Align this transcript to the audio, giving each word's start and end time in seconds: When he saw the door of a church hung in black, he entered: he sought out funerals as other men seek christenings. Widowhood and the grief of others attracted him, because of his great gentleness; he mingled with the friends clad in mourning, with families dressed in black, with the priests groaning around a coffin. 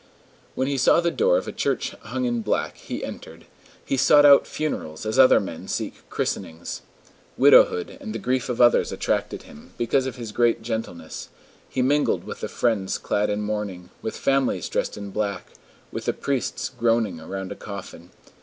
When 0.55 0.67
he 0.67 0.79
saw 0.79 0.99
the 0.99 1.11
door 1.11 1.37
of 1.37 1.47
a 1.47 1.51
church 1.51 1.91
hung 2.01 2.25
in 2.25 2.41
black, 2.41 2.75
he 2.77 3.03
entered: 3.05 3.45
he 3.85 3.97
sought 3.97 4.25
out 4.25 4.47
funerals 4.47 5.05
as 5.05 5.19
other 5.19 5.39
men 5.39 5.67
seek 5.67 6.09
christenings. 6.09 6.81
Widowhood 7.37 7.99
and 8.01 8.11
the 8.11 8.17
grief 8.17 8.49
of 8.49 8.59
others 8.59 8.91
attracted 8.91 9.43
him, 9.43 9.73
because 9.77 10.07
of 10.07 10.15
his 10.15 10.31
great 10.31 10.63
gentleness; 10.63 11.29
he 11.69 11.83
mingled 11.83 12.23
with 12.23 12.39
the 12.41 12.49
friends 12.49 12.97
clad 12.97 13.29
in 13.29 13.41
mourning, 13.43 13.91
with 14.01 14.17
families 14.17 14.69
dressed 14.69 14.97
in 14.97 15.11
black, 15.11 15.51
with 15.91 16.05
the 16.05 16.13
priests 16.13 16.71
groaning 16.79 17.19
around 17.19 17.51
a 17.51 17.55
coffin. 17.55 18.09